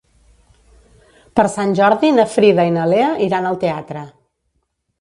Per 1.39 1.45
Sant 1.57 1.75
Jordi 1.81 2.11
na 2.17 2.25
Frida 2.37 2.67
i 2.69 2.73
na 2.81 2.89
Lea 2.95 3.13
iran 3.29 3.51
al 3.51 3.61
teatre. 3.65 4.07